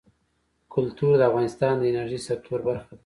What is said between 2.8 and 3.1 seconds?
ده.